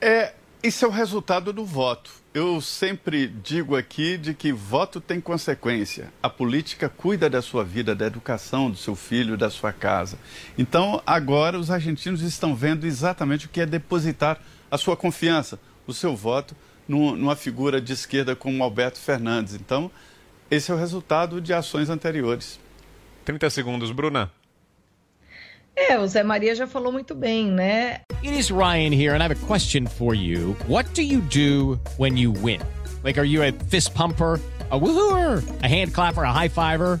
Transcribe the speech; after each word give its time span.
É, 0.00 0.34
isso 0.62 0.84
é 0.84 0.88
o 0.88 0.90
resultado 0.90 1.52
do 1.52 1.64
voto. 1.64 2.10
Eu 2.34 2.60
sempre 2.60 3.26
digo 3.26 3.76
aqui 3.76 4.18
de 4.18 4.34
que 4.34 4.52
voto 4.52 5.00
tem 5.00 5.20
consequência. 5.20 6.12
A 6.22 6.28
política 6.28 6.88
cuida 6.88 7.30
da 7.30 7.40
sua 7.40 7.64
vida, 7.64 7.94
da 7.94 8.06
educação 8.06 8.70
do 8.70 8.76
seu 8.76 8.94
filho, 8.94 9.38
da 9.38 9.48
sua 9.48 9.72
casa. 9.72 10.18
Então, 10.58 11.02
agora 11.06 11.58
os 11.58 11.70
argentinos 11.70 12.20
estão 12.20 12.54
vendo 12.54 12.86
exatamente 12.86 13.46
o 13.46 13.48
que 13.48 13.60
é 13.60 13.66
depositar 13.66 14.38
a 14.70 14.76
sua 14.76 14.96
confiança, 14.96 15.58
o 15.86 15.94
seu 15.94 16.14
voto, 16.14 16.54
numa 16.86 17.34
figura 17.34 17.80
de 17.80 17.92
esquerda 17.92 18.36
como 18.36 18.62
Alberto 18.62 18.98
Fernandes. 18.98 19.54
Então, 19.54 19.90
esse 20.50 20.70
é 20.70 20.74
o 20.74 20.78
resultado 20.78 21.40
de 21.40 21.54
ações 21.54 21.88
anteriores. 21.88 22.60
30 23.24 23.48
segundos, 23.50 23.90
Bruna. 23.90 24.30
É, 25.76 25.98
o 25.98 26.06
Zé 26.06 26.22
Maria 26.22 26.54
já 26.54 26.66
falou 26.66 26.90
muito 26.90 27.14
bem, 27.14 27.50
né? 27.50 28.00
It 28.22 28.36
is 28.36 28.50
Ryan 28.50 28.92
here 28.92 29.14
and 29.14 29.18
I 29.18 29.28
have 29.28 29.32
a 29.32 29.46
question 29.46 29.86
for 29.86 30.14
you. 30.14 30.56
What 30.66 30.94
do 30.94 31.02
you 31.02 31.20
do 31.20 31.78
when 31.98 32.16
you 32.16 32.32
win? 32.32 32.60
Like, 33.04 33.18
are 33.18 33.28
you 33.28 33.42
a 33.42 33.52
fist 33.70 33.94
pumper? 33.94 34.40
a 34.70 34.78
woohooer, 34.78 35.62
a 35.62 35.68
hand 35.68 35.94
clapper, 35.94 36.24
a 36.24 36.32
high 36.32 36.48
fiver. 36.48 37.00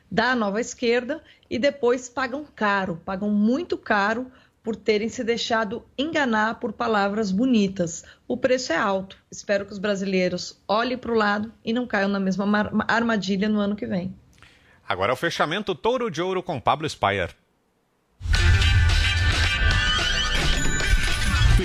da 0.11 0.35
nova 0.35 0.59
esquerda 0.59 1.23
e 1.49 1.57
depois 1.57 2.09
pagam 2.09 2.45
caro, 2.53 3.01
pagam 3.05 3.29
muito 3.29 3.77
caro 3.77 4.29
por 4.61 4.75
terem 4.75 5.09
se 5.09 5.23
deixado 5.23 5.83
enganar 5.97 6.59
por 6.59 6.73
palavras 6.73 7.31
bonitas. 7.31 8.03
O 8.27 8.37
preço 8.37 8.73
é 8.73 8.77
alto. 8.77 9.17
Espero 9.31 9.65
que 9.65 9.71
os 9.71 9.79
brasileiros 9.79 10.61
olhem 10.67 10.97
para 10.97 11.11
o 11.11 11.15
lado 11.15 11.51
e 11.65 11.73
não 11.73 11.87
caiam 11.87 12.09
na 12.09 12.19
mesma 12.19 12.45
armadilha 12.87 13.49
no 13.49 13.59
ano 13.59 13.75
que 13.75 13.87
vem. 13.87 14.13
Agora 14.87 15.11
é 15.11 15.13
o 15.13 15.17
fechamento 15.17 15.73
Touro 15.73 16.11
de 16.11 16.21
Ouro 16.21 16.43
com 16.43 16.59
Pablo 16.59 16.87
Spire. 16.87 17.40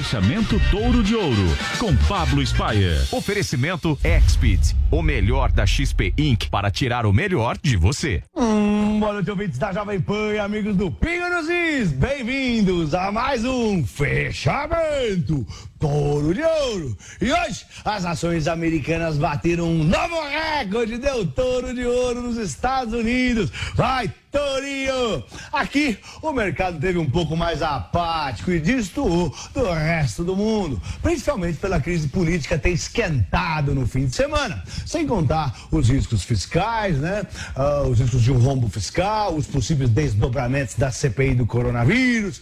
Fechamento 0.07 0.61
Touro 0.71 1.03
de 1.03 1.17
Ouro, 1.17 1.59
com 1.81 1.93
Pablo 2.07 2.41
Spayer. 2.47 2.97
Oferecimento 3.11 3.99
Exped, 4.05 4.77
o 4.89 5.03
melhor 5.03 5.51
da 5.51 5.67
XP 5.67 6.15
Inc. 6.17 6.49
para 6.49 6.71
tirar 6.71 7.05
o 7.07 7.13
melhor 7.13 7.59
de 7.61 7.77
você. 7.77 8.23
Hum, 8.33 9.01
boa 9.01 9.15
noite, 9.15 9.29
ouvintes 9.29 9.59
da 9.59 9.73
Jovem 9.73 10.01
Pan 10.01 10.33
e 10.33 10.39
amigos 10.39 10.77
do 10.77 10.93
Pingo 10.93 11.29
nos 11.29 11.49
Is. 11.49 11.91
Bem-vindos 11.91 12.95
a 12.95 13.11
mais 13.11 13.45
um 13.45 13.85
Fechamento 13.85 15.45
Touro 15.81 16.33
de 16.33 16.43
Ouro. 16.43 16.97
E 17.21 17.33
hoje, 17.33 17.67
as 17.85 18.05
ações 18.05 18.47
americanas 18.47 19.19
bateram 19.19 19.65
um 19.65 19.83
novo 19.83 20.21
recorde, 20.29 20.99
deu 20.99 21.27
Touro 21.27 21.75
de 21.75 21.85
Ouro 21.85 22.23
nos 22.23 22.37
Estados 22.37 22.95
Unidos. 22.95 23.51
Vai, 23.75 24.09
Torinho! 24.31 25.25
Aqui, 25.53 25.99
o 26.21 26.33
mercado 26.33 26.79
teve 26.79 26.99
um 26.99 27.09
pouco 27.09 27.37
mais 27.37 27.63
apático 27.63 28.51
e 28.51 28.61
destoou 28.61 29.35
do 29.55 29.73
resto 29.73 30.25
do 30.25 30.37
mundo, 30.37 30.81
principalmente 31.03 31.59
pela 31.59 31.81
crise 31.81 32.09
política 32.09 32.59
ter 32.59 32.71
esquentado 32.71 33.75
no 33.75 33.87
fim 33.87 34.07
de 34.07 34.15
semana. 34.15 34.63
Sem 34.85 35.07
contar 35.07 35.55
os 35.71 35.89
riscos 35.89 36.23
fiscais, 36.23 36.99
né? 36.99 37.27
Uh, 37.57 37.89
os 37.89 38.01
riscos 38.01 38.23
de 38.23 38.33
um 38.33 38.39
rombo 38.39 38.69
fiscal, 38.69 39.35
os 39.35 39.47
possíveis 39.47 39.91
desdobramentos 39.91 40.75
da 40.75 40.91
CPI 40.91 41.35
do 41.35 41.47
coronavírus. 41.47 42.41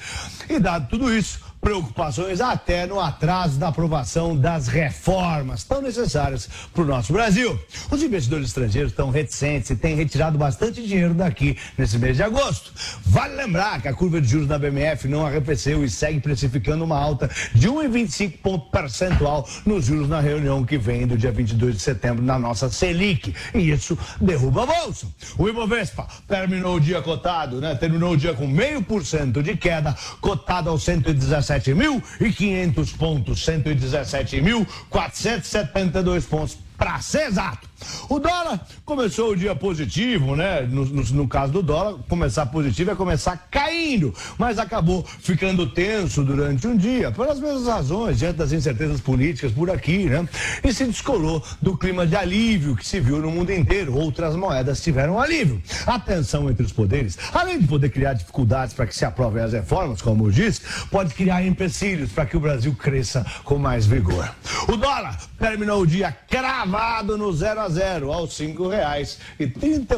E 0.49 0.59
dado 0.59 0.89
tudo 0.89 1.15
isso, 1.15 1.41
preocupações 1.65 2.43
até 2.43 2.87
no 2.87 3.01
atraso 3.01 3.59
da 3.59 3.69
aprovação 3.69 4.37
das 4.37 4.69
reformas 4.69 5.65
tão 5.65 5.81
necessárias 5.81 6.47
para 6.75 6.83
o 6.83 6.87
nosso 6.87 7.11
Brasil. 7.11 7.59
Os 7.91 8.03
investidores 8.03 8.49
estrangeiros 8.49 8.93
estão 8.93 9.09
reticentes 9.11 9.71
e 9.71 9.77
têm 9.77 9.97
retirado 9.97 10.37
bastante 10.37 10.87
dinheiro 10.87 11.15
daqui 11.15 11.57
nesse 11.79 11.99
mês 11.99 12.19
de 12.19 12.23
agosto. 12.23 12.71
Vale 13.07 13.35
lembrar 13.35 13.81
que 13.81 13.89
a 13.89 13.95
curva 13.95 14.21
de 14.21 14.29
juros 14.29 14.47
da 14.47 14.59
BMF 14.59 15.09
não 15.09 15.25
arrefeceu 15.25 15.83
e 15.83 15.89
segue 15.89 16.21
precificando 16.21 16.85
uma 16.85 16.99
alta 16.99 17.31
de 17.55 17.67
1,25 17.67 18.39
ponto 18.43 18.71
percentual 18.71 19.49
nos 19.65 19.87
juros 19.87 20.07
na 20.07 20.21
reunião 20.21 20.67
que 20.67 20.77
vem 20.77 21.07
do 21.07 21.17
dia 21.17 21.33
22 21.33 21.77
de 21.77 21.81
setembro 21.81 22.23
na 22.23 22.39
nossa 22.39 22.69
Selic. 22.69 23.35
E 23.55 23.71
isso 23.71 23.97
derruba 24.21 24.65
a 24.65 24.67
bolsa. 24.67 25.07
O 25.39 25.49
Ibovespa 25.49 26.07
terminou 26.29 26.77
o 26.77 26.81
dia 26.81 27.01
cotado, 27.01 27.59
né? 27.59 27.75
Terminou 27.75 28.13
o 28.13 28.17
dia 28.19 28.35
com 28.35 28.47
meio 28.47 28.83
por 28.83 29.03
cento 29.07 29.43
de 29.43 29.57
queda, 29.57 29.97
cotado 30.21 30.69
aos 30.69 30.83
117 30.83 31.54
117.500 31.61 32.97
pontos, 32.97 33.47
117.472 33.47 36.27
pontos 36.27 36.59
para 36.77 37.01
ser 37.01 37.29
exato. 37.29 37.69
O 38.09 38.19
dólar 38.19 38.61
começou 38.85 39.31
o 39.31 39.37
dia 39.37 39.55
positivo, 39.55 40.37
né? 40.37 40.63
No, 40.63 40.85
no, 40.85 41.03
no, 41.03 41.29
caso 41.29 41.53
do 41.53 41.63
dólar, 41.63 41.99
começar 42.09 42.47
positivo 42.47 42.91
é 42.91 42.95
começar 42.95 43.49
caindo, 43.51 44.15
mas 44.39 44.59
acabou 44.59 45.05
ficando 45.21 45.69
tenso 45.69 46.23
durante 46.23 46.67
um 46.67 46.77
dia, 46.77 47.11
pelas 47.11 47.41
mesmas 47.41 47.67
razões, 47.67 48.19
diante 48.19 48.37
das 48.37 48.53
incertezas 48.53 49.01
políticas 49.01 49.53
por 49.53 49.71
aqui, 49.71 50.05
né? 50.05 50.27
E 50.63 50.73
se 50.73 50.85
descolou 50.85 51.43
do 51.61 51.77
clima 51.77 52.07
de 52.07 52.17
alívio 52.17 52.77
que 52.77 52.87
se 52.87 53.01
viu 53.01 53.19
no 53.19 53.31
mundo 53.31 53.53
inteiro. 53.53 53.95
Outras 53.97 54.37
moedas 54.37 54.83
tiveram 54.83 55.21
alívio. 55.21 55.63
A 55.87 55.99
tensão 55.99 56.51
entre 56.51 56.65
os 56.65 56.73
poderes, 56.73 57.19
além 57.33 57.59
de 57.59 57.67
poder 57.67 57.91
criar 57.91 58.15
dificuldades 58.15 58.75
para 58.75 58.87
que 58.87 58.95
se 58.95 59.05
aprovem 59.05 59.43
as 59.43 59.53
reformas, 59.53 60.01
como 60.01 60.27
eu 60.27 60.31
disse, 60.31 60.61
pode 60.91 61.15
criar 61.15 61.45
empecilhos 61.45 62.13
para 62.13 62.27
que 62.27 62.37
o 62.37 62.41
Brasil 62.41 62.75
cresça 62.75 63.25
com 63.45 63.59
mais 63.59 63.87
vigor. 63.87 64.31
O 64.69 64.77
dólar 64.77 65.19
terminou 65.39 65.83
o 65.83 65.87
dia 65.87 66.17
cravado 66.29 67.17
no 67.17 67.33
zero 67.33 67.61
a 67.61 67.69
0 67.69 67.74
aos 68.13 68.35
cinco 68.35 68.69
reais 68.69 69.19
e 69.39 69.47
trinta 69.47 69.97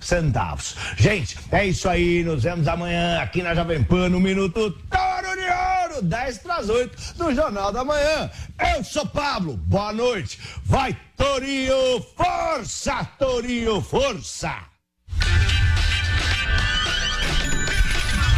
centavos. 0.00 0.76
Gente, 0.96 1.36
é 1.50 1.66
isso 1.66 1.88
aí. 1.88 2.22
Nos 2.24 2.42
vemos 2.42 2.66
amanhã 2.68 3.20
aqui 3.20 3.42
na 3.42 3.54
Jovem 3.54 3.82
Pan 3.82 4.08
no 4.08 4.20
Minuto 4.20 4.70
Toro 4.90 5.36
de 5.36 5.94
Ouro, 5.94 6.02
10 6.02 6.38
para 6.38 6.56
as 6.56 6.68
8 6.68 7.14
do 7.16 7.34
Jornal 7.34 7.72
da 7.72 7.84
Manhã. 7.84 8.30
Eu 8.74 8.84
sou 8.84 9.06
Pablo. 9.06 9.56
Boa 9.56 9.92
noite. 9.92 10.38
Vai, 10.64 10.96
Torinho! 11.16 12.04
Força, 12.16 13.04
Torinho! 13.18 13.80
Força! 13.80 14.54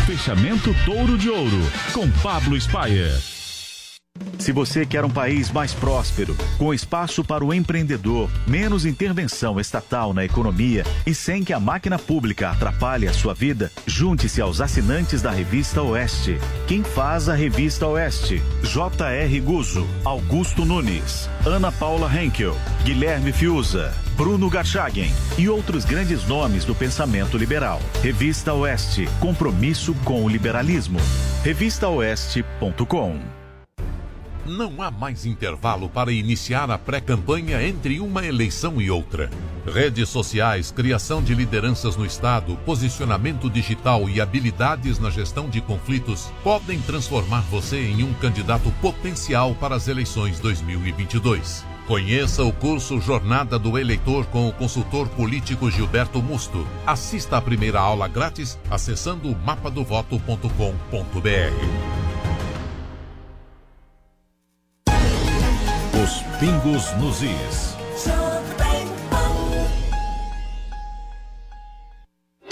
Fechamento 0.06 0.74
Touro 0.84 1.18
de 1.18 1.28
Ouro 1.28 1.70
com 1.92 2.10
Pablo 2.22 2.58
Spayer. 2.58 3.37
Se 4.38 4.52
você 4.52 4.86
quer 4.86 5.04
um 5.04 5.10
país 5.10 5.50
mais 5.50 5.74
próspero, 5.74 6.34
com 6.56 6.72
espaço 6.72 7.24
para 7.24 7.44
o 7.44 7.52
empreendedor, 7.52 8.30
menos 8.46 8.86
intervenção 8.86 9.60
estatal 9.60 10.14
na 10.14 10.24
economia 10.24 10.84
e 11.06 11.14
sem 11.14 11.44
que 11.44 11.52
a 11.52 11.60
máquina 11.60 11.98
pública 11.98 12.50
atrapalhe 12.50 13.06
a 13.06 13.12
sua 13.12 13.34
vida, 13.34 13.70
junte-se 13.86 14.40
aos 14.40 14.60
assinantes 14.60 15.20
da 15.20 15.30
Revista 15.30 15.82
Oeste. 15.82 16.38
Quem 16.66 16.82
faz 16.82 17.28
a 17.28 17.34
Revista 17.34 17.86
Oeste? 17.88 18.40
J.R. 18.62 19.40
Guzo, 19.40 19.86
Augusto 20.04 20.64
Nunes, 20.64 21.28
Ana 21.44 21.70
Paula 21.70 22.10
Henkel, 22.10 22.56
Guilherme 22.84 23.32
Fiuza, 23.32 23.92
Bruno 24.16 24.48
Garchagen 24.48 25.12
e 25.36 25.48
outros 25.48 25.84
grandes 25.84 26.26
nomes 26.26 26.64
do 26.64 26.74
pensamento 26.74 27.36
liberal. 27.36 27.82
Revista 28.02 28.54
Oeste, 28.54 29.08
compromisso 29.20 29.94
com 30.04 30.24
o 30.24 30.28
liberalismo. 30.28 30.98
Revistaoeste.com 31.44 33.37
não 34.48 34.82
há 34.82 34.90
mais 34.90 35.26
intervalo 35.26 35.88
para 35.88 36.10
iniciar 36.10 36.70
a 36.70 36.78
pré-campanha 36.78 37.62
entre 37.62 38.00
uma 38.00 38.24
eleição 38.24 38.80
e 38.80 38.90
outra. 38.90 39.30
Redes 39.66 40.08
sociais, 40.08 40.70
criação 40.70 41.22
de 41.22 41.34
lideranças 41.34 41.96
no 41.96 42.06
Estado, 42.06 42.56
posicionamento 42.64 43.50
digital 43.50 44.08
e 44.08 44.20
habilidades 44.20 44.98
na 44.98 45.10
gestão 45.10 45.48
de 45.48 45.60
conflitos 45.60 46.30
podem 46.42 46.80
transformar 46.80 47.42
você 47.42 47.78
em 47.78 48.02
um 48.02 48.14
candidato 48.14 48.72
potencial 48.80 49.54
para 49.54 49.74
as 49.74 49.88
eleições 49.88 50.40
2022. 50.40 51.78
Conheça 51.88 52.44
o 52.44 52.52
curso 52.52 53.00
Jornada 53.00 53.58
do 53.58 53.78
Eleitor 53.78 54.26
com 54.26 54.46
o 54.46 54.52
consultor 54.52 55.08
político 55.08 55.70
Gilberto 55.70 56.22
Musto. 56.22 56.68
Assista 56.86 57.38
a 57.38 57.40
primeira 57.40 57.80
aula 57.80 58.06
grátis 58.06 58.58
acessando 58.70 59.34
mapadovoto.com.br. 59.44 62.07
pingos 66.38 66.94
nos 67.00 67.22
is. 67.22 67.87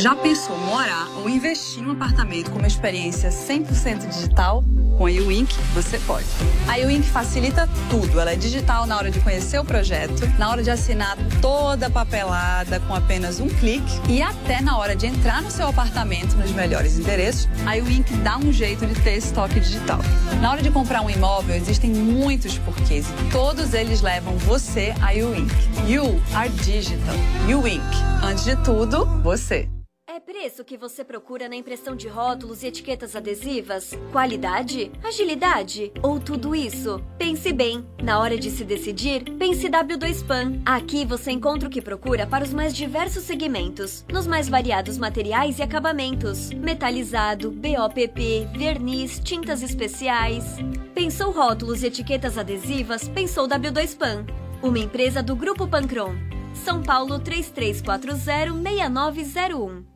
Já 0.07 0.15
pensou 0.15 0.57
morar 0.59 1.09
ou 1.17 1.29
investir 1.29 1.83
em 1.83 1.87
um 1.89 1.91
apartamento 1.91 2.53
com 2.53 2.59
uma 2.59 2.69
experiência 2.69 3.29
100% 3.29 4.07
digital? 4.07 4.63
Com 4.97 5.07
a 5.07 5.11
Uwink, 5.11 5.53
você 5.75 5.99
pode. 5.99 6.25
A 6.69 6.77
Uwink 6.87 7.03
facilita 7.09 7.69
tudo. 7.91 8.21
Ela 8.21 8.31
é 8.31 8.37
digital 8.37 8.87
na 8.87 8.97
hora 8.97 9.11
de 9.11 9.19
conhecer 9.19 9.59
o 9.59 9.65
projeto, 9.65 10.25
na 10.39 10.49
hora 10.49 10.63
de 10.63 10.71
assinar 10.71 11.19
toda 11.43 11.89
a 11.89 11.91
papelada 11.91 12.79
com 12.79 12.95
apenas 12.95 13.41
um 13.41 13.49
clique 13.49 14.01
e 14.09 14.23
até 14.23 14.61
na 14.61 14.79
hora 14.79 14.95
de 14.95 15.09
entrar 15.09 15.43
no 15.43 15.51
seu 15.51 15.67
apartamento 15.67 16.37
nos 16.37 16.53
melhores 16.53 16.97
endereços, 17.01 17.49
a 17.67 17.73
Uwink 17.73 18.15
dá 18.19 18.39
um 18.39 18.53
jeito 18.53 18.87
de 18.87 18.95
ter 19.01 19.17
estoque 19.17 19.59
digital. 19.59 19.99
Na 20.41 20.53
hora 20.53 20.63
de 20.63 20.71
comprar 20.71 21.01
um 21.01 21.11
imóvel, 21.11 21.57
existem 21.57 21.91
muitos 21.91 22.57
porquês 22.59 23.07
e 23.09 23.31
todos 23.33 23.75
eles 23.75 24.03
levam 24.03 24.39
você 24.39 24.95
a 25.03 25.11
Uwink. 25.11 25.53
You 25.85 26.23
are 26.33 26.49
digital. 26.49 27.17
Uwink. 27.49 27.83
Antes 28.23 28.45
de 28.45 28.55
tudo, 28.63 29.05
você. 29.25 29.69
É 30.17 30.19
preço 30.19 30.65
que 30.65 30.77
você 30.79 31.05
procura 31.05 31.47
na 31.47 31.57
impressão 31.57 31.95
de 31.95 32.09
rótulos 32.09 32.63
e 32.63 32.69
etiquetas 32.69 33.15
adesivas? 33.15 33.91
Qualidade? 34.11 34.91
Agilidade? 35.05 35.93
Ou 36.03 36.19
tudo 36.19 36.55
isso? 36.55 37.05
Pense 37.19 37.53
bem. 37.53 37.87
Na 38.03 38.19
hora 38.19 38.39
de 38.39 38.51
se 38.51 38.65
decidir, 38.65 39.25
pense 39.37 39.69
W2PAN. 39.69 40.63
Aqui 40.65 41.05
você 41.05 41.33
encontra 41.33 41.69
o 41.69 41.71
que 41.71 41.83
procura 41.83 42.27
para 42.27 42.43
os 42.43 42.51
mais 42.51 42.75
diversos 42.75 43.25
segmentos, 43.25 44.07
nos 44.11 44.27
mais 44.27 44.49
variados 44.49 44.97
materiais 44.97 45.59
e 45.59 45.63
acabamentos: 45.63 46.51
metalizado, 46.51 47.51
BOPP, 47.51 48.49
verniz, 48.57 49.19
tintas 49.19 49.63
especiais. 49.63 50.47
Pensou 50.95 51.31
rótulos 51.31 51.83
e 51.83 51.89
etiquetas 51.89 52.39
adesivas? 52.39 53.07
Pensou 53.07 53.47
W2PAN. 53.47 54.25
Uma 54.63 54.79
empresa 54.79 55.23
do 55.23 55.37
Grupo 55.37 55.69
Pancron. 55.69 56.15
São 56.55 56.83
Paulo 56.83 57.21
3340-6901. 57.21 59.96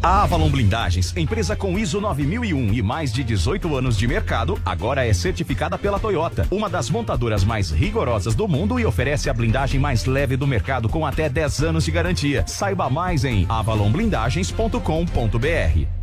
A 0.00 0.22
Avalon 0.22 0.48
Blindagens, 0.48 1.12
empresa 1.16 1.56
com 1.56 1.76
ISO 1.76 2.00
9001 2.00 2.72
e 2.72 2.80
mais 2.82 3.12
de 3.12 3.24
18 3.24 3.76
anos 3.76 3.98
de 3.98 4.06
mercado, 4.06 4.56
agora 4.64 5.04
é 5.04 5.12
certificada 5.12 5.76
pela 5.76 5.98
Toyota, 5.98 6.46
uma 6.52 6.70
das 6.70 6.88
montadoras 6.88 7.42
mais 7.42 7.72
rigorosas 7.72 8.36
do 8.36 8.46
mundo 8.46 8.78
e 8.78 8.86
oferece 8.86 9.28
a 9.28 9.34
blindagem 9.34 9.80
mais 9.80 10.04
leve 10.04 10.36
do 10.36 10.46
mercado 10.46 10.88
com 10.88 11.04
até 11.04 11.28
10 11.28 11.64
anos 11.64 11.84
de 11.84 11.90
garantia. 11.90 12.44
Saiba 12.46 12.88
mais 12.88 13.24
em 13.24 13.44
avalonblindagens.com.br. 13.48 15.97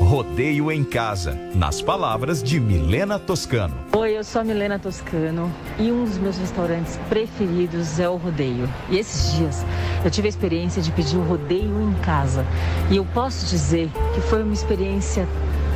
Rodeio 0.00 0.72
em 0.72 0.82
Casa, 0.82 1.38
nas 1.54 1.80
palavras 1.80 2.42
de 2.42 2.58
Milena 2.58 3.18
Toscano. 3.18 3.76
Oi, 3.92 4.16
eu 4.16 4.24
sou 4.24 4.40
a 4.40 4.44
Milena 4.44 4.78
Toscano 4.78 5.52
e 5.78 5.92
um 5.92 6.04
dos 6.04 6.18
meus 6.18 6.36
restaurantes 6.38 6.98
preferidos 7.08 8.00
é 8.00 8.08
o 8.08 8.16
Rodeio. 8.16 8.68
E 8.88 8.98
esses 8.98 9.34
dias 9.34 9.64
eu 10.02 10.10
tive 10.10 10.26
a 10.26 10.30
experiência 10.30 10.82
de 10.82 10.90
pedir 10.90 11.16
o 11.16 11.22
Rodeio 11.22 11.80
em 11.80 11.92
casa. 12.02 12.44
E 12.90 12.96
eu 12.96 13.04
posso 13.14 13.46
dizer 13.46 13.88
que 14.14 14.20
foi 14.22 14.42
uma 14.42 14.54
experiência 14.54 15.28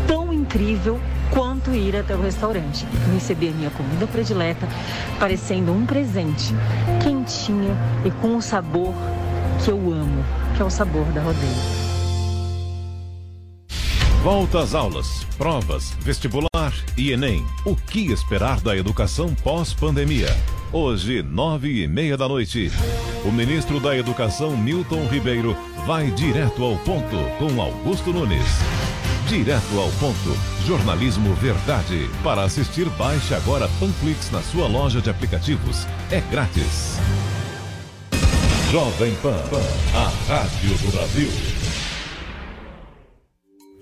tão 0.09 0.33
incrível 0.33 0.99
quanto 1.31 1.73
ir 1.73 1.95
até 1.95 2.17
o 2.17 2.21
restaurante. 2.21 2.85
Eu 3.07 3.15
recebi 3.15 3.51
a 3.51 3.53
minha 3.53 3.71
comida 3.71 4.07
predileta, 4.07 4.67
parecendo 5.21 5.71
um 5.71 5.87
presente, 5.87 6.53
quentinha 7.03 7.77
e 8.05 8.11
com 8.11 8.37
o 8.37 8.43
sabor 8.43 8.93
que 9.63 9.71
eu 9.71 9.77
amo, 9.77 10.25
que 10.57 10.63
é 10.63 10.65
o 10.65 10.71
sabor 10.71 11.05
da 11.13 11.21
Rodeio. 11.21 11.84
Volta 14.25 14.61
às 14.61 14.75
aulas, 14.75 15.23
provas, 15.37 15.91
vestibular 16.01 16.73
e 16.97 17.13
Enem. 17.13 17.45
O 17.63 17.77
que 17.77 18.11
esperar 18.11 18.59
da 18.59 18.75
educação 18.75 19.35
pós-pandemia? 19.35 20.35
Hoje, 20.73 21.23
nove 21.23 21.83
e 21.83 21.87
meia 21.87 22.17
da 22.17 22.27
noite, 22.27 22.73
o 23.23 23.31
ministro 23.31 23.79
da 23.79 23.95
Educação, 23.95 24.57
Milton 24.57 25.07
Ribeiro, 25.09 25.55
vai 25.87 26.11
direto 26.11 26.65
ao 26.65 26.79
ponto 26.79 27.17
com 27.39 27.61
Augusto 27.61 28.15
Nunes. 28.15 28.47
Direto 29.29 29.79
ao 29.79 29.91
ponto. 30.01 30.35
Jornalismo 30.67 31.35
Verdade. 31.35 32.09
Para 32.23 32.45
assistir, 32.45 32.89
baixe 32.97 33.35
agora 33.35 33.69
Panflix 33.79 34.31
na 34.31 34.41
sua 34.41 34.67
loja 34.67 35.03
de 35.03 35.11
aplicativos. 35.11 35.87
É 36.11 36.23
grátis. 36.23 36.97
Jovem 38.73 39.15
Pan, 39.17 39.37
a 39.95 40.33
rádio 40.33 40.79
do 40.79 40.93
Brasil. 40.93 41.64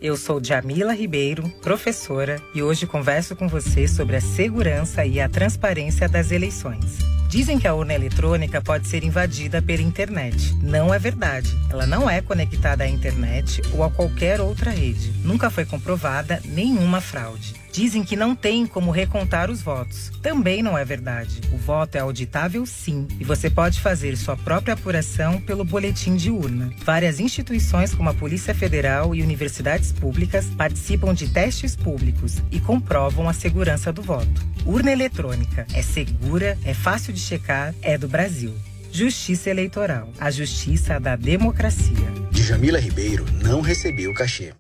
Eu 0.02 0.16
sou 0.16 0.42
Jamila 0.42 0.92
Ribeiro, 0.92 1.48
professora, 1.62 2.42
e 2.52 2.60
hoje 2.60 2.88
converso 2.88 3.36
com 3.36 3.46
você 3.46 3.86
sobre 3.86 4.16
a 4.16 4.20
segurança 4.20 5.06
e 5.06 5.20
a 5.20 5.28
transparência 5.28 6.08
das 6.08 6.32
eleições. 6.32 6.98
Dizem 7.28 7.56
que 7.56 7.68
a 7.68 7.74
urna 7.74 7.94
eletrônica 7.94 8.60
pode 8.60 8.88
ser 8.88 9.04
invadida 9.04 9.62
pela 9.62 9.80
internet. 9.80 10.56
Não 10.60 10.92
é 10.92 10.98
verdade. 10.98 11.56
Ela 11.70 11.86
não 11.86 12.10
é 12.10 12.20
conectada 12.20 12.82
à 12.82 12.88
internet 12.88 13.62
ou 13.72 13.84
a 13.84 13.90
qualquer 13.90 14.40
outra 14.40 14.72
rede. 14.72 15.12
Nunca 15.24 15.48
foi 15.50 15.64
comprovada 15.64 16.42
nenhuma 16.46 17.00
fraude. 17.00 17.54
Dizem 17.72 18.04
que 18.04 18.14
não 18.14 18.36
tem 18.36 18.66
como 18.66 18.90
recontar 18.90 19.50
os 19.50 19.62
votos. 19.62 20.12
Também 20.20 20.62
não 20.62 20.76
é 20.76 20.84
verdade. 20.84 21.40
O 21.50 21.56
voto 21.56 21.96
é 21.96 22.00
auditável 22.00 22.66
sim, 22.66 23.08
e 23.18 23.24
você 23.24 23.48
pode 23.48 23.80
fazer 23.80 24.14
sua 24.14 24.36
própria 24.36 24.74
apuração 24.74 25.40
pelo 25.40 25.64
boletim 25.64 26.14
de 26.14 26.30
urna. 26.30 26.70
Várias 26.84 27.18
instituições 27.18 27.94
como 27.94 28.10
a 28.10 28.14
Polícia 28.14 28.54
Federal 28.54 29.14
e 29.14 29.22
universidades 29.22 29.90
públicas 29.90 30.46
participam 30.54 31.14
de 31.14 31.28
testes 31.28 31.74
públicos 31.74 32.42
e 32.50 32.60
comprovam 32.60 33.26
a 33.26 33.32
segurança 33.32 33.90
do 33.90 34.02
voto. 34.02 34.46
Urna 34.66 34.92
eletrônica 34.92 35.66
é 35.72 35.80
segura, 35.80 36.58
é 36.66 36.74
fácil 36.74 37.14
de 37.14 37.20
checar, 37.20 37.74
é 37.80 37.96
do 37.96 38.06
Brasil. 38.06 38.54
Justiça 38.92 39.48
Eleitoral, 39.48 40.10
a 40.20 40.30
justiça 40.30 41.00
da 41.00 41.16
democracia. 41.16 42.12
Djamila 42.30 42.78
Ribeiro 42.78 43.24
não 43.42 43.62
recebeu 43.62 44.12
cachê. 44.12 44.52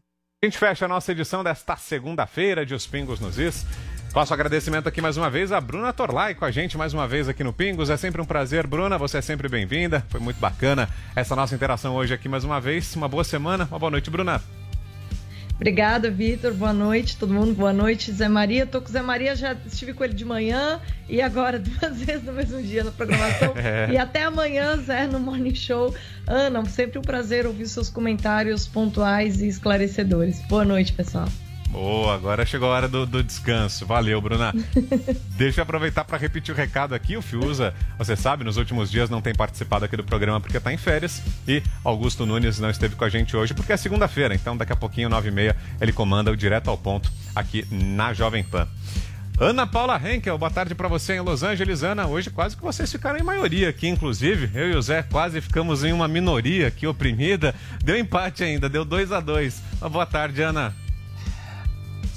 A 0.44 0.46
gente 0.48 0.58
fecha 0.58 0.86
a 0.86 0.88
nossa 0.88 1.12
edição 1.12 1.44
desta 1.44 1.76
segunda-feira 1.76 2.66
de 2.66 2.74
Os 2.74 2.84
Pingos 2.84 3.20
nos 3.20 3.38
Is. 3.38 3.64
Faço 4.12 4.34
agradecimento 4.34 4.88
aqui 4.88 5.00
mais 5.00 5.16
uma 5.16 5.30
vez 5.30 5.52
a 5.52 5.60
Bruna 5.60 5.92
Torlai 5.92 6.34
com 6.34 6.44
a 6.44 6.50
gente 6.50 6.76
mais 6.76 6.92
uma 6.92 7.06
vez 7.06 7.28
aqui 7.28 7.44
no 7.44 7.52
Pingos. 7.52 7.88
É 7.88 7.96
sempre 7.96 8.20
um 8.20 8.24
prazer, 8.24 8.66
Bruna. 8.66 8.98
Você 8.98 9.18
é 9.18 9.22
sempre 9.22 9.48
bem-vinda. 9.48 10.04
Foi 10.08 10.18
muito 10.18 10.40
bacana 10.40 10.88
essa 11.14 11.36
nossa 11.36 11.54
interação 11.54 11.94
hoje 11.94 12.12
aqui 12.12 12.28
mais 12.28 12.42
uma 12.42 12.60
vez. 12.60 12.92
Uma 12.96 13.06
boa 13.06 13.22
semana, 13.22 13.68
uma 13.70 13.78
boa 13.78 13.92
noite, 13.92 14.10
Bruna. 14.10 14.42
Obrigada, 15.62 16.10
Vitor. 16.10 16.52
Boa 16.54 16.72
noite, 16.72 17.16
todo 17.16 17.32
mundo. 17.32 17.54
Boa 17.54 17.72
noite, 17.72 18.10
Zé 18.10 18.28
Maria. 18.28 18.66
Tô 18.66 18.80
com 18.80 18.88
o 18.88 18.90
Zé 18.90 19.00
Maria, 19.00 19.36
já 19.36 19.56
estive 19.64 19.94
com 19.94 20.02
ele 20.02 20.12
de 20.12 20.24
manhã 20.24 20.80
e 21.08 21.22
agora 21.22 21.56
duas 21.62 22.02
vezes 22.02 22.24
no 22.24 22.32
mesmo 22.32 22.60
dia 22.60 22.82
na 22.82 22.90
programação. 22.90 23.54
é. 23.54 23.92
E 23.92 23.96
até 23.96 24.24
amanhã, 24.24 24.76
Zé, 24.78 25.06
no 25.06 25.20
Morning 25.20 25.54
Show. 25.54 25.94
Ana, 26.26 26.64
sempre 26.64 26.98
um 26.98 27.02
prazer 27.02 27.46
ouvir 27.46 27.68
seus 27.68 27.88
comentários 27.88 28.66
pontuais 28.66 29.40
e 29.40 29.46
esclarecedores. 29.46 30.40
Boa 30.48 30.64
noite, 30.64 30.92
pessoal. 30.92 31.28
Boa, 31.72 32.14
agora 32.14 32.44
chegou 32.44 32.70
a 32.70 32.74
hora 32.74 32.86
do, 32.86 33.06
do 33.06 33.24
descanso. 33.24 33.86
Valeu, 33.86 34.20
Bruna. 34.20 34.52
Deixa 35.38 35.60
eu 35.60 35.62
aproveitar 35.62 36.04
para 36.04 36.18
repetir 36.18 36.54
o 36.54 36.56
recado 36.56 36.94
aqui. 36.94 37.16
O 37.16 37.22
Fiuza, 37.22 37.72
você 37.96 38.14
sabe, 38.14 38.44
nos 38.44 38.58
últimos 38.58 38.90
dias 38.90 39.08
não 39.08 39.22
tem 39.22 39.34
participado 39.34 39.86
aqui 39.86 39.96
do 39.96 40.04
programa 40.04 40.38
porque 40.38 40.58
está 40.58 40.70
em 40.70 40.76
férias. 40.76 41.22
E 41.48 41.62
Augusto 41.82 42.26
Nunes 42.26 42.58
não 42.58 42.68
esteve 42.68 42.94
com 42.94 43.04
a 43.04 43.08
gente 43.08 43.34
hoje 43.34 43.54
porque 43.54 43.72
é 43.72 43.76
segunda-feira. 43.78 44.34
Então, 44.34 44.54
daqui 44.54 44.74
a 44.74 44.76
pouquinho, 44.76 45.08
nove 45.08 45.28
e 45.28 45.32
meia, 45.32 45.56
ele 45.80 45.94
comanda 45.94 46.30
o 46.30 46.36
Direto 46.36 46.68
ao 46.68 46.76
Ponto 46.76 47.10
aqui 47.34 47.66
na 47.70 48.12
Jovem 48.12 48.44
Pan. 48.44 48.68
Ana 49.40 49.66
Paula 49.66 49.98
Henkel, 49.98 50.36
boa 50.36 50.50
tarde 50.50 50.74
para 50.74 50.88
você 50.88 51.14
em 51.14 51.20
Los 51.20 51.42
Angeles. 51.42 51.82
Ana, 51.82 52.06
hoje 52.06 52.28
quase 52.28 52.54
que 52.54 52.62
vocês 52.62 52.92
ficaram 52.92 53.18
em 53.18 53.22
maioria 53.22 53.70
aqui, 53.70 53.88
inclusive. 53.88 54.50
Eu 54.54 54.72
e 54.72 54.76
o 54.76 54.82
Zé 54.82 55.02
quase 55.02 55.40
ficamos 55.40 55.82
em 55.82 55.92
uma 55.94 56.06
minoria 56.06 56.68
aqui 56.68 56.86
oprimida. 56.86 57.54
Deu 57.82 57.96
empate 57.96 58.44
ainda, 58.44 58.68
deu 58.68 58.84
2 58.84 59.10
a 59.10 59.20
2 59.20 59.62
Boa 59.90 60.04
tarde, 60.04 60.42
Ana. 60.42 60.81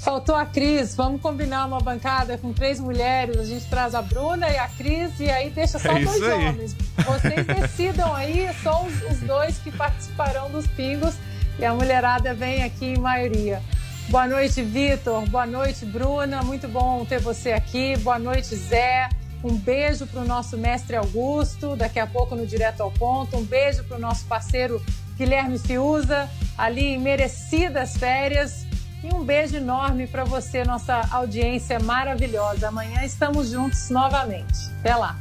Faltou 0.06 0.36
a 0.36 0.46
Cris. 0.46 0.94
Vamos 0.94 1.20
combinar 1.20 1.66
uma 1.66 1.80
bancada 1.80 2.38
com 2.38 2.52
três 2.52 2.78
mulheres. 2.78 3.36
A 3.38 3.44
gente 3.44 3.66
traz 3.66 3.92
a 3.92 4.00
Bruna 4.00 4.48
e 4.48 4.56
a 4.56 4.68
Cris 4.68 5.18
e 5.18 5.28
aí 5.28 5.50
deixa 5.50 5.80
só 5.80 5.90
é 5.90 6.04
dois 6.04 6.22
homens. 6.22 6.76
Vocês 7.04 7.42
decidam 7.44 8.14
aí, 8.14 8.48
só 8.62 8.84
os, 8.84 9.02
os 9.10 9.18
dois 9.18 9.58
que 9.58 9.72
participarão 9.72 10.48
dos 10.48 10.64
pingos 10.64 11.16
e 11.58 11.64
a 11.64 11.74
mulherada 11.74 12.32
vem 12.34 12.62
aqui 12.62 12.84
em 12.84 12.98
maioria. 12.98 13.60
Boa 14.08 14.28
noite, 14.28 14.62
Vitor. 14.62 15.28
Boa 15.28 15.44
noite, 15.44 15.84
Bruna. 15.84 16.40
Muito 16.40 16.68
bom 16.68 17.04
ter 17.04 17.18
você 17.18 17.50
aqui. 17.50 17.96
Boa 17.96 18.20
noite, 18.20 18.54
Zé. 18.54 19.08
Um 19.42 19.56
beijo 19.56 20.06
para 20.06 20.20
o 20.20 20.24
nosso 20.24 20.56
mestre 20.56 20.94
Augusto, 20.94 21.74
daqui 21.74 21.98
a 21.98 22.06
pouco 22.06 22.36
no 22.36 22.46
Direto 22.46 22.80
ao 22.80 22.92
Ponto. 22.92 23.36
Um 23.36 23.44
beijo 23.44 23.82
para 23.82 23.96
o 23.96 24.00
nosso 24.00 24.24
parceiro 24.26 24.80
Guilherme 25.16 25.58
Fiuza, 25.58 26.30
ali 26.56 26.94
em 26.94 26.98
merecidas 27.00 27.96
férias. 27.96 28.65
E 29.04 29.14
um 29.14 29.24
beijo 29.24 29.56
enorme 29.56 30.06
para 30.06 30.24
você, 30.24 30.64
nossa 30.64 31.06
audiência 31.10 31.78
maravilhosa. 31.78 32.68
Amanhã 32.68 33.04
estamos 33.04 33.50
juntos 33.50 33.90
novamente. 33.90 34.70
Até 34.80 34.96
lá. 34.96 35.16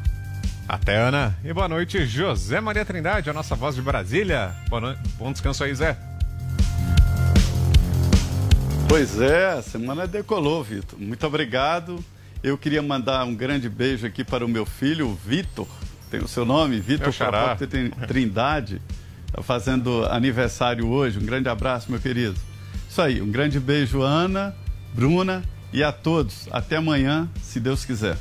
Até, 0.67 0.95
Ana. 0.97 1.37
E 1.43 1.53
boa 1.53 1.67
noite, 1.67 2.05
José 2.05 2.59
Maria 2.59 2.85
Trindade, 2.85 3.29
a 3.29 3.33
nossa 3.33 3.53
voz 3.53 3.75
de 3.75 3.81
Brasília. 3.81 4.55
Boa. 4.69 4.97
Bom 5.17 5.31
descanso 5.31 5.63
aí, 5.63 5.75
Zé. 5.75 5.97
Pois 8.87 9.19
é, 9.19 9.51
a 9.51 9.61
semana 9.61 10.07
decolou, 10.07 10.63
Vitor. 10.63 10.97
Muito 10.97 11.27
obrigado. 11.27 12.03
Eu 12.41 12.57
queria 12.57 12.81
mandar 12.81 13.25
um 13.25 13.35
grande 13.35 13.67
beijo 13.67 14.07
aqui 14.07 14.23
para 14.23 14.45
o 14.45 14.47
meu 14.47 14.65
filho, 14.65 15.17
Vitor. 15.25 15.67
Tem 16.09 16.21
o 16.21 16.27
seu 16.27 16.45
nome, 16.45 16.79
Vitor 16.79 17.09
é 17.09 18.05
Trindade, 18.07 18.81
tá 19.31 19.41
fazendo 19.41 20.05
aniversário 20.05 20.87
hoje. 20.87 21.19
Um 21.19 21.25
grande 21.25 21.49
abraço, 21.49 21.91
meu 21.91 21.99
querido. 21.99 22.39
Isso 22.95 23.01
aí, 23.01 23.21
um 23.21 23.29
grande 23.29 23.59
beijo, 23.59 24.01
Ana, 24.01 24.55
Bruna 24.93 25.43
e 25.73 25.83
a 25.83 25.91
todos. 25.91 26.47
Até 26.49 26.77
amanhã, 26.77 27.29
se 27.41 27.59
Deus 27.59 27.83
quiser. 27.83 28.15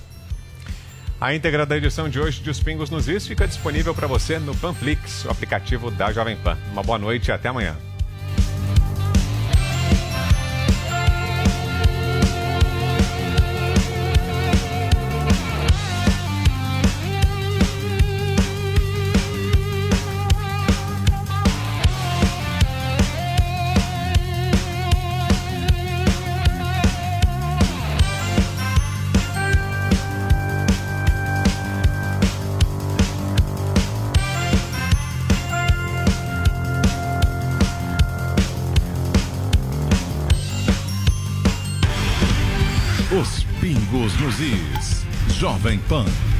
A 1.21 1.33
íntegra 1.33 1.65
da 1.65 1.77
edição 1.77 2.09
de 2.09 2.19
hoje 2.19 2.43
de 2.43 2.51
Os 2.51 2.59
Pingos 2.59 2.91
nos 2.91 3.07
Is 3.09 3.25
fica 3.25 3.47
disponível 3.47 3.95
para 3.95 4.09
você 4.09 4.37
no 4.41 4.53
Panflix, 4.57 5.27
o 5.27 5.31
aplicativo 5.31 5.93
da 5.93 6.13
Jovem 6.13 6.37
Pan. 6.37 6.59
Uma 6.73 6.83
boa 6.83 6.99
noite 6.99 7.29
e 7.29 7.31
até 7.31 7.51
amanhã. 7.51 7.77
Jovem 45.45 45.79
Pan. 45.89 46.34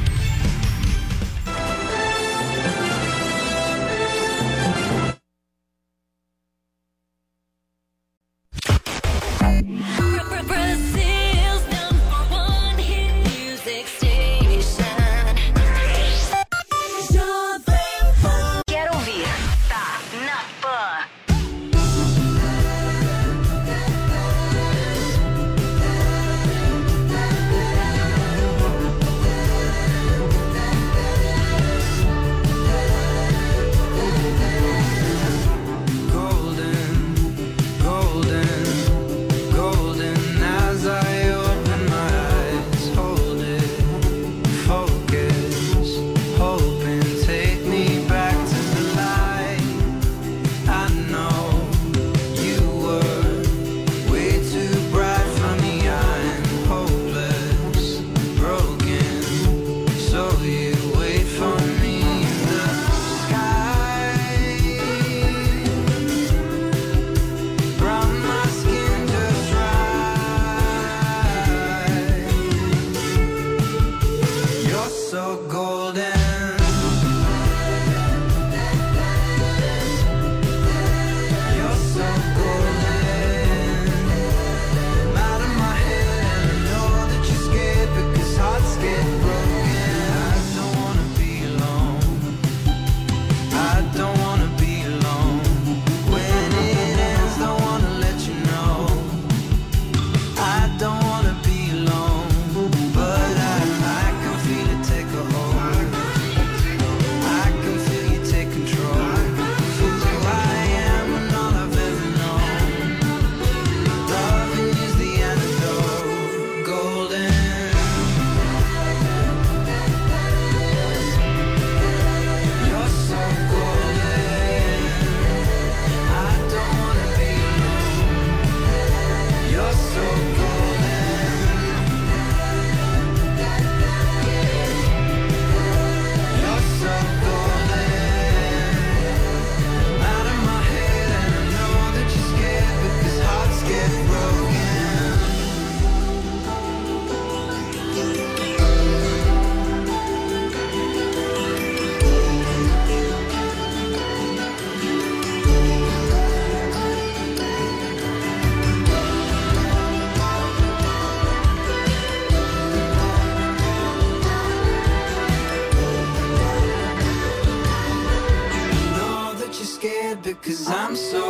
cause 170.65 170.73
I'm 170.75 170.95
so 170.95 171.24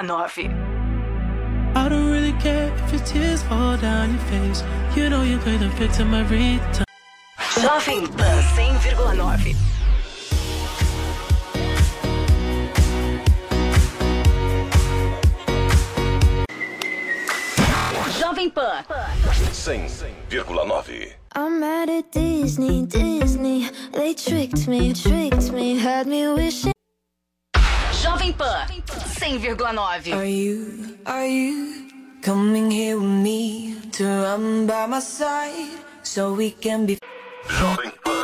Vila 0.00 0.30
I 1.74 1.88
don't 1.90 2.10
really 2.10 2.32
care 2.40 2.74
if 2.74 2.92
your 2.92 3.02
tears 3.04 3.42
fall 3.42 3.76
down 3.76 4.10
your 4.10 4.18
face. 4.30 4.62
You 4.96 5.10
know 5.10 5.22
you 5.22 5.36
play 5.38 5.58
the 5.58 5.68
victim 5.68 6.14
every 6.14 6.58
time. 6.72 6.86
Jovem 7.36 8.08
Pan 8.16 8.42
100,9. 8.56 9.54
Jovem 18.18 18.50
Pan 18.54 18.84
100,9. 18.84 21.12
I'm 21.32 21.60
mad 21.60 21.90
at 21.90 22.10
Disney, 22.10 22.86
Disney. 22.86 23.68
They 23.92 24.14
tricked 24.14 24.66
me, 24.66 24.94
tricked 24.94 25.52
me, 25.52 25.76
had 25.76 26.06
me 26.06 26.26
wishing. 26.28 26.72
Jovem 28.20 28.36
Pan 28.36 28.68
100,9. 28.92 30.14
Are 30.14 30.24
you, 30.24 30.98
are 31.06 31.26
you 31.26 31.88
coming 32.20 32.70
here 32.70 32.96
with 32.96 33.08
me 33.08 33.80
to 33.92 34.04
run 34.04 34.66
by 34.66 34.84
my 34.86 35.00
side 35.00 35.70
so 36.02 36.34
we 36.34 36.50
can 36.50 36.84
be 36.84 36.98
100,9. 37.46 38.19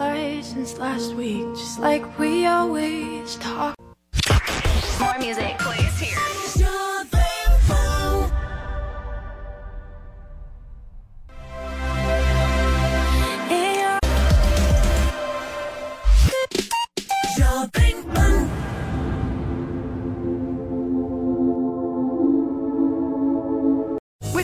License 0.00 0.78
last 0.78 1.12
week, 1.14 1.44
just 1.54 1.78
like 1.78 2.18
we 2.18 2.46
always 2.46 3.36
talk. 3.36 3.79